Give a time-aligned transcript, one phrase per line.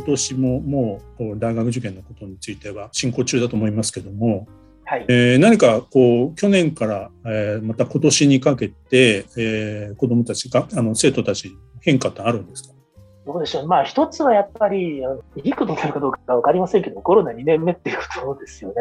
[0.00, 4.48] 今年ももう大学受験のことについては進行中だと思いますけども、
[4.86, 5.04] はい。
[5.08, 12.74] えー、何かこう去年から、えー、また今年にかけて、えー、子どもたちがあの生徒たち変化ってあるんですか？
[13.26, 15.02] どうでしょう、まあ、一つはやっぱり、
[15.44, 18.76] いいことになるかどうか分かりませんけど、コロナ2年目っていうことですよね。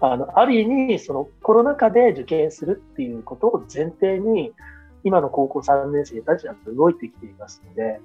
[0.00, 4.52] あのある意味、そのコロナ禍で受験するっていうことを前提に、
[5.04, 8.00] 今の高校3年生たちは動いてきていますので、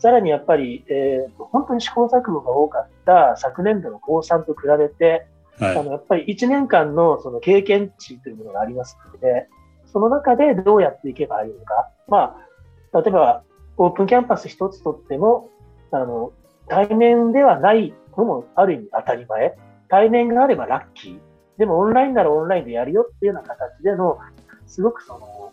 [0.00, 5.26] さらにやっぱり、えー、本当に試行錯誤が多かった昨年度の高3と比べて、
[5.58, 9.46] はい、あのやっぱり1年間のその経験値というものがありますので、
[9.92, 11.90] その中でどうやっていけばいいのか。
[12.08, 12.36] ま
[12.92, 13.42] あ、例えば、
[13.76, 15.50] オープンキャンパス一つとっても、
[15.90, 16.32] あの、
[16.68, 19.56] 対面ではないのもある意味当たり前。
[19.88, 21.18] 対面があればラッキー。
[21.58, 24.18] でもオンラインならオンラインでやるよっていうような形での、
[24.66, 25.52] すごくその、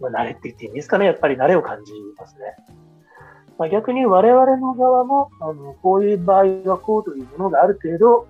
[0.00, 1.06] まあ、慣れって言っていいんですかね。
[1.06, 2.56] やっぱり慣れを感じますね。
[3.60, 8.26] まあ、逆に我々の側も、あのこういう場合はこうというものがある程度、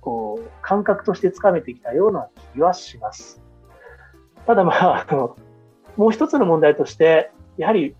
[0.00, 3.42] こう、感覚としてつかめてきたような気はします。
[4.46, 5.36] ただまあ、あの、
[5.98, 7.94] もう一つの問題として、やはり、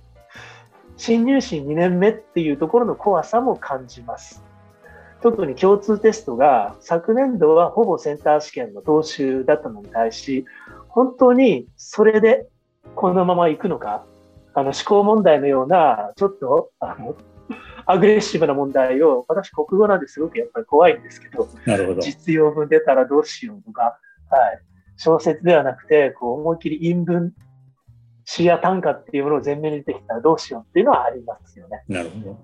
[0.97, 4.43] 新入試2年目っていうところの怖さも感じます。
[5.21, 10.47] 特に共通テストが昨年度はほぼセンター試験の踏襲だったのに対し、
[10.89, 12.47] 本当にそれで
[12.95, 14.07] このまま行くのか、
[14.55, 17.17] あの思考問題のような、ちょっと、あの、
[17.87, 24.61] アグレッシブな問題を、私、国語なんですごくやっぱり怖いんですけど、なるほど実用文出たらどうしようとか、はい、
[24.97, 27.33] 小説ではなくて、こう思いっきり韻文、
[28.25, 31.83] 詩や短歌っていうものを前面に出てきたらどうしようっていうのはありますよね。
[31.89, 32.39] なるほど。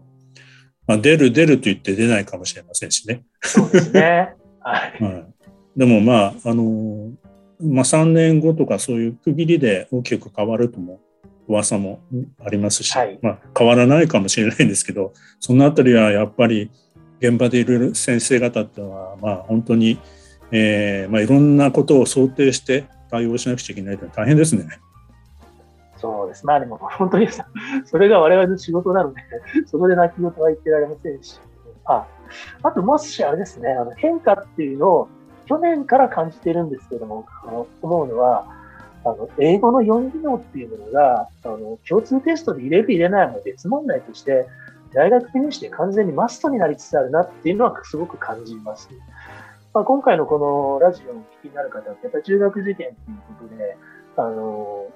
[0.86, 3.24] まあ、出る出ると言って出ないかもしれませんしね。
[3.42, 4.34] そうですね。
[4.60, 4.98] はい。
[5.02, 5.34] はい、
[5.76, 7.12] でもまあ、あの、
[7.60, 11.00] まあ、3年後とかそういう区切りで大きく変わるとも
[11.48, 12.00] 噂も
[12.44, 16.70] ありますし、はい、まあ、変わらないかもしれないんですけどそのあたりはやっぱり
[17.20, 19.98] 現場でいる先生方っていうのは、まあ、本当に、
[20.50, 24.66] えーまあ、いろんなことを想定して対応しなくちゃいけないというのは大変ですね。
[25.96, 26.44] そうです。
[26.44, 27.28] まあでも本当に
[27.84, 29.22] それが我々の仕事なので、
[29.66, 31.40] そこで泣き言は言ってられませんし。
[31.86, 32.06] あ
[32.62, 35.08] あともしあれですね、あの変化っていうのを
[35.46, 38.46] 去年から感じているんですけども、あの思うのは、
[39.06, 44.46] あの、英語の4技能っていうものが、あの、共通テストで入れる入れないも別問題として、
[44.92, 48.88] 大学入試で完全にマストになりつつあるなっていうのはすごく感じます。
[49.72, 52.94] まあ、今回のこのラジオをお聞きになる方って、やっぱり中学受験という
[53.38, 53.76] ことで、
[54.16, 54.86] あの、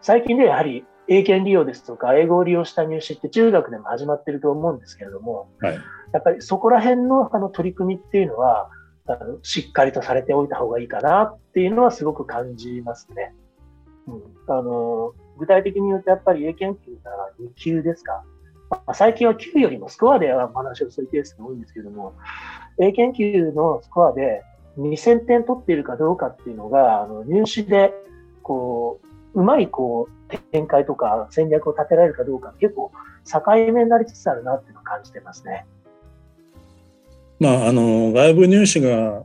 [0.00, 5.74] 最近ではやはり英検利用ですとか、英語を利用した入試って中学でも始まってると思うんですけれども、はい、
[6.12, 8.70] やっぱりそこら辺のあの取り組みっていうのは、
[9.42, 13.34] しっかりとされておいた方がいいかなっていうのはすごく感じますね。
[14.06, 17.10] うん、あの具体的に言うとやっぱり英検級が
[17.40, 18.24] 2級ですか。
[18.70, 22.14] まあ、最近は級よりもスコアでお話をするケースが多いんですけども、
[22.78, 24.42] 英検級のスコアで
[24.78, 27.92] 2000点取っているかどうかっていうのが、あの入試で
[28.42, 29.00] こ
[29.34, 32.90] う、うまいこう展開とか戦略を立てられるかどうか、結構
[33.24, 35.66] 境目になりつつあるなっていうのを感じてますね。
[37.44, 39.22] まあ、あの外部入試が、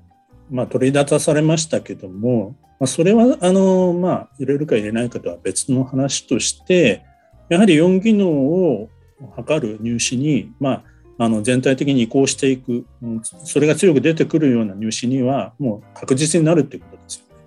[0.51, 7.05] まあ、取り立たされましたけども、まあ、それはあの、まあ、入れるか入れないかとは別の話として
[7.47, 8.89] やはり4技能を
[9.37, 10.83] 測る入試に、ま
[11.17, 12.85] あ、あの全体的に移行していく
[13.45, 17.43] それが強く出てくるような入試にはもう確実になるっていうことですよね。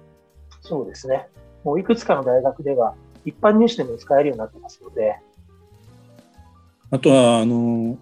[0.62, 1.26] そうですね。
[1.64, 2.94] もういくつかの大学では
[3.26, 5.16] 一般入試でも使えるようになってますので。
[6.90, 7.98] あとはあの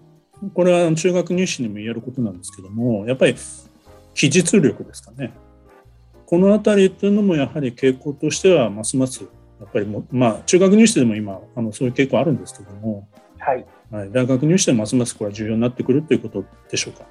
[0.53, 3.35] これは中学入試にも言えることなんですけどもやっぱり
[4.13, 5.33] 記述力ですかね
[6.25, 9.23] この辺りっていうのもやはり傾向としてはますます
[9.59, 13.07] やっぱりもまあ中学入試でも今あのそういう傾向あるんですけども、
[13.37, 17.05] はい、はい、大学入試でますますこれは重要になってくるということでしょうか？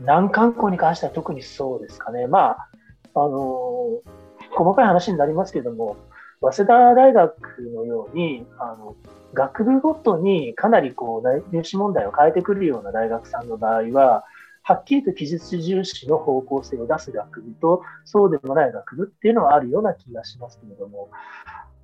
[0.00, 2.26] 難関校に関しては特にそうですかね。
[2.26, 2.68] まあ、
[3.14, 4.02] あの
[4.50, 5.96] 細かい話になりますけれども、
[6.40, 8.94] 早稲田大学のように、あの
[9.34, 14.24] 学部ごとにかなりこう入試問題を変えてくるような大学さんの場合は、
[14.62, 21.10] はっきりと記述重視の方向性を出す学部と、そうでもない学部っていうのはあるような気がしますけれども、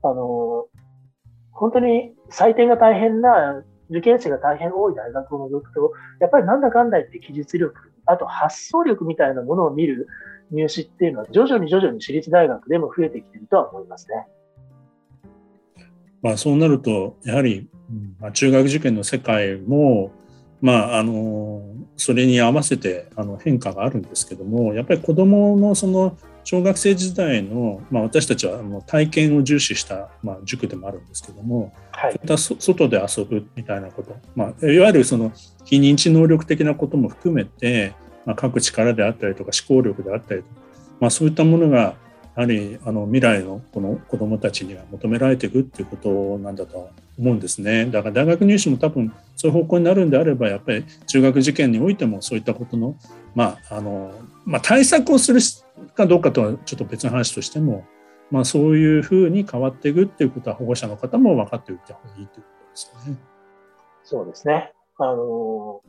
[0.02, 0.66] あの、
[1.52, 10.08] 本当に採点が大変な受験生が大変多い大学を除くと、やっぱりなんだかんだ言って記述力、あと発想力みたいなものを見る
[10.50, 14.26] 入試っていうのは、徐々に徐々に私立大学でも増えてきているとは思いますね。
[16.22, 17.68] まあ、そうなると、やはり、
[18.20, 20.12] まあ、中学受験の世界も、
[20.62, 21.60] まあ、あの
[21.96, 35.32] それに合わせてあの変化があるんですけどもやっぱり子どものその小学生時代の、まあ、私たちはもう体験を重視した、まあ、塾でもあるんですけども、はい、外で遊ぶみたいなこと、まあ、いわゆるその
[35.64, 40.60] 非認知能力的なことも含めて、まあ、書く力であったりとか思考力であったりとか、
[41.00, 41.94] まあ、そういったものが
[42.34, 47.86] やはりあの未来のこの子どもたちには求められていくっていうことなんだと思うんですね。
[47.86, 52.96] だから大学入試も多分そういう方向になるんであればやっぱり中学受験においてもそういったことの,、
[53.34, 54.12] まああの
[54.44, 55.40] まあ、対策をする
[55.94, 57.84] かどうかとはちょっと別の話としても、
[58.30, 63.18] まあ、そういうふうに変わっていくっていうことは保護者の方も分かっておいた方がいいということですよね。
[64.04, 64.72] そうですね。
[64.98, 65.82] あの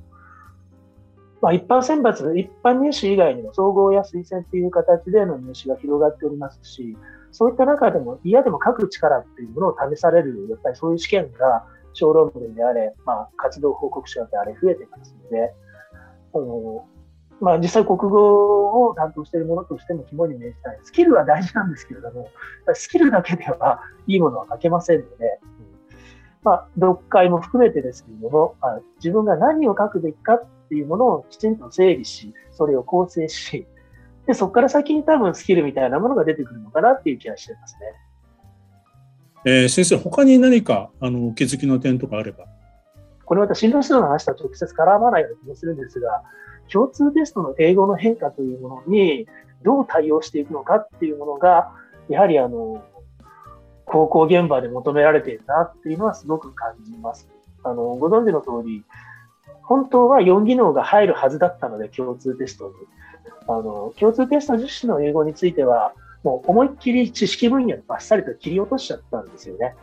[1.43, 6.97] まあ、一般選抜、一般入試以外にも総合や推薦という形での入試が広がっておりますし、
[7.31, 15.53] そういった中でも嫌でも書く力っていうものを試される、やっぱりそういう試験が小論文であれ、まあ、活動報告書であれ増えてますので、
[16.33, 16.85] あの
[17.41, 20.79] まあ、実際国語を担当しているものとしても肝に銘じたい。
[20.83, 22.29] スキルは大事なんですけれども、
[22.73, 25.41] スキルだけではいいものは書けませんので、
[26.43, 33.65] まあ、読解も含めてですけれども、まあ、自分が何を書くべきかっていうものをきちんと整理し、それを構成し、
[34.27, 37.79] で、そこから先に多分スキルみたいなものが出てくるのかなっていう気がしてますね。
[39.45, 42.45] えー、先生、他に何かあのお気づきの点とかあれば。
[43.25, 46.23] これまた進路指導の話とは直接絡まないような気もするんですが、
[46.71, 49.27] 共通テストの英語の変化というものに
[49.63, 51.71] どう対応していくのかっていうものが、
[52.09, 52.83] やはりあの、
[53.93, 57.29] 高校現場で求められているなっていうのはすごく感じます。
[57.63, 58.83] あの、ご存知の通り、
[59.61, 62.73] 本当は4技能が入るはずだったので、共通テストに。
[63.47, 65.93] あの、共通テスト実施の英語については、
[66.23, 69.75] もう思いっきり知識分野でバッサリと切り落としちゃったんですよね。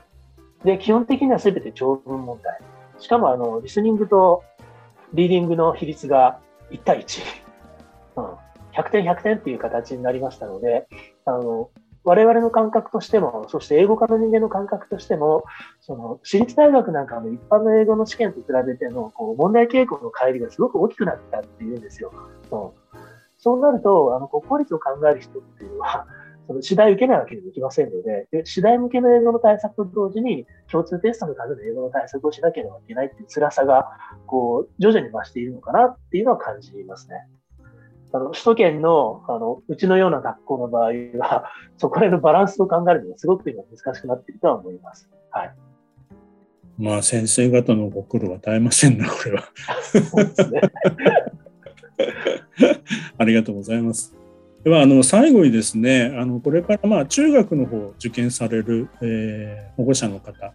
[0.64, 2.58] で、基本的には全て長文問題。
[2.98, 4.42] しかも、あの、リスニングと
[5.14, 6.40] リーディングの比率が
[6.72, 7.22] 1対1。
[8.16, 8.24] うん。
[8.72, 10.88] 100点100点っていう形になりましたので、
[11.26, 11.70] あの、
[12.04, 15.44] 我々の感覚としても、そして英語科の人間の感覚としても、
[15.80, 22.12] その私立大学なんかの一般の英語の試験と比べてのこう問題傾向の乖離がすごく大きくなったっていうんですよ。
[22.48, 22.96] そう、
[23.38, 26.06] そうなると、あの国公立を考える人っていうのは、
[26.46, 33.90] その次第受けないわけにもいきませんので、で次第向けの英語の対策と同時に、共通テストの数で英語の対策をしなければいけないっていう辛さが、
[34.26, 37.28] こう、徐々に増しているのかなっていうのは感じますね。
[38.12, 45.08] あの、首都圏の、あの、うちのような学校の場合は、そこら辺のバランスを考えるのがすごく今難しくなっているとは思います。
[45.30, 45.54] はい。
[46.78, 49.44] まあ、先生方のご苦労は絶えませんな、これは。
[49.92, 50.60] そうですね。
[53.18, 54.20] ありがとうございます。
[54.64, 60.52] ではあの最後にですねあのこれからまあ中学の方受験される、えー、保護者の方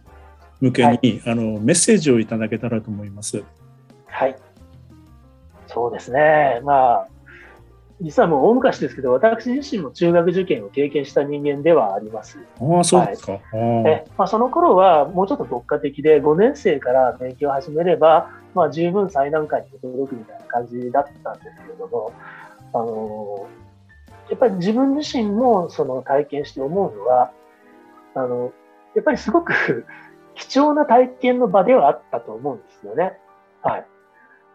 [0.60, 3.42] 向けに、はい、あのメッセージをいただけたらと思います。
[4.06, 4.36] はい
[5.66, 7.08] そうですね、まあ、
[8.00, 12.38] 実はもう大昔ですけど、私自身も中学受験を経験した人間ではあります。
[12.60, 13.32] ああ、そうですか。
[13.32, 13.42] はい、
[13.86, 22.12] えまあ、その頃はもうちょっと牧歌的で、5年生から勉強を始めれば、まあ、十分最難関に届くみたいな感じだったんですけれども、
[22.74, 23.46] あの
[24.28, 27.30] やっぱり自分自身もその体験して思うのは、
[28.14, 28.52] あの
[28.94, 29.86] やっぱりすごく
[30.34, 33.18] 貴重な体験の場ではあったと思うんですよね。
[33.62, 33.86] はい。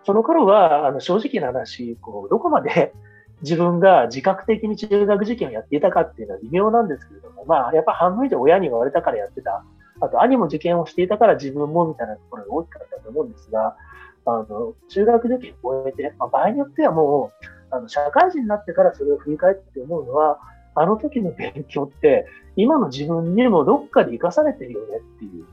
[0.03, 2.93] その頃は、あの正直な話、こうどこまで
[3.41, 9.63] 自分が自覚的に中学受験をやっていたかっていうのは微妙なんですけれども、まあ、やっぱ半分以上親に言われたからやってた。
[10.01, 13.75] あと、兄も受験をしていたから自分もみたいなところが大きかったと思うんですが、
[14.25, 20.39] あの、中学受験を終えて、まあ、場合によってはもう、あの、社会人になってからそれを振り返って思うのは、
[20.75, 25.45] あの時の勉強って、今の自分にもどっかで生かされてるよねっていう。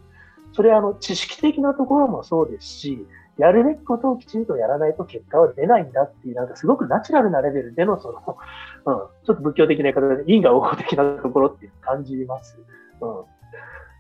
[0.53, 3.07] それはあの、知識的なところもそうですし、
[3.39, 8.37] やるべきことをきちんとやらないと結果は出ないんだっていう、なんかすごくナチュラルなレベルでの、その、
[8.85, 12.59] うん、ちょっと仏教的な言い方で因果応報的なところって感じます。
[13.01, 13.25] うん。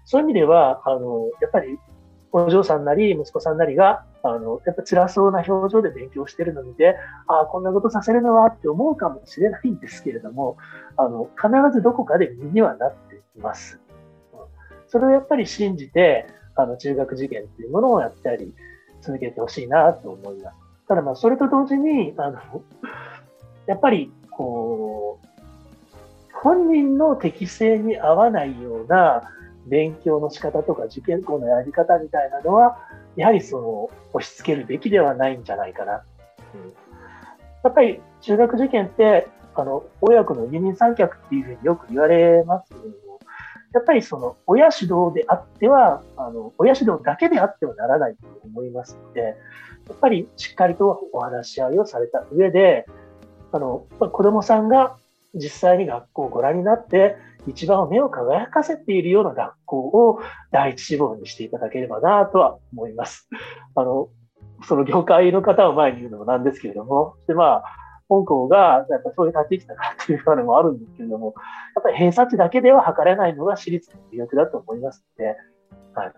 [0.04, 1.78] そういう意味では、あの、やっぱり、
[2.32, 10.56] お嬢さんなり、息子さんなりが、あの、やっぱ辛そうな表情で勉強してるのを見て、ああ、こんなことさせるのはって思うかもしれないんですけれども、
[10.96, 13.78] あの、必ずどこかで身にはなっています。
[14.32, 14.38] うん、
[14.88, 16.26] それをやっぱり信じて、
[16.56, 18.52] あの、中学受験っていうものをやったり、
[19.00, 20.56] 続けてほしいなと思います。
[20.88, 22.38] ただまあ、それと同時に、あの、
[23.66, 25.28] やっぱり、こう、
[26.32, 29.22] 本人の適性に合わないような
[29.66, 32.78] 勉強の仕方とか受験校のやり方みたいなのは、
[33.16, 36.02] やはりその押し付けるべきではないんじゃないかな。
[36.54, 36.72] うん、
[37.64, 42.72] やっぱり中学受験って、あの、親子の二人三脚っていうふうによく言われます、
[43.72, 52.86] やっぱりその親指導であっては、あの、親指導だけであってはならないと思いますので、やっぱりしっかりとお話し合いをされた上で、
[53.52, 54.96] あの、子供さんが
[55.34, 60.20] 実際に学校をご覧になって、一番目を輝かせているような学校を
[60.50, 63.28] 第一志望にしていただければなとは思います。
[63.74, 64.08] あの、
[64.66, 67.64] その業界の方を前に言うのもなんですけれども、で、まあ、
[68.08, 71.34] 本校がやっぱそういう立ち位置だからっていうのもあるんですけれども、
[71.76, 75.36] やっぱり偏差値だけでは測れないのが私立の魅力だと思いますので、
[75.94, 76.12] はい。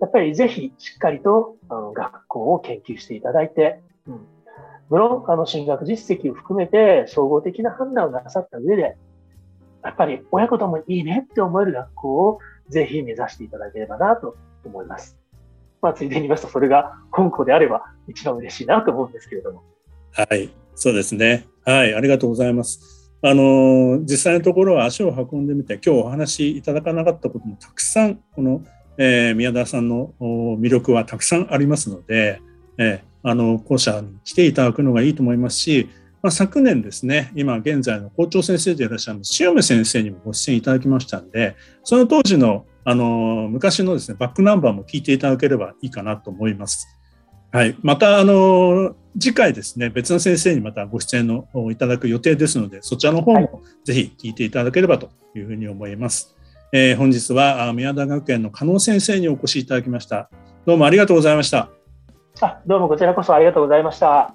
[0.00, 4.26] やっぱりぜひしっかりとあの学校を研究していただいて、うん、
[4.90, 8.96] 無論、あの、進学実績を含めて、総合的な判断をなさった上で、
[9.84, 15.18] やっぱり親子ともいいねって思える学校をぜひ目指していただければなと思います。
[15.80, 19.62] まあ、ついでに言いますと、それが本校であれば一番嬉しいなと思うんですけれども。
[20.12, 21.48] はい、そうですね。
[21.64, 23.10] はい、ありがとうございます。
[23.20, 28.62] あの、実際のところは足を運んでみて、今日お話しいただかなかったこともたくさん、この、
[28.96, 32.40] えー、宮田さんの魅力はたくさんありますので、
[32.78, 35.90] えー、あの校舎に来ていただくのがいいと思いますし、
[36.22, 46.86] まあ、昨年ですね、今現在の校長先生でいらっしゃる塩見先生にもご出演いただきましたんで、その当時のあの昔のですねバックナンバーも聞いていただければいいかなと思います。
[47.50, 56.34] はい、またあの次回ですね別の先生にまたご出演のいただく予定ですのでそちらの方もぜひ聞いていただければというふうに思います。
[56.72, 60.28] えー、本日は宮田学園の加納先生にお越しいただきました。
[60.66, 61.70] どうもありがとうございました。
[62.40, 64.34] あどうもこちらこそありがとうございました。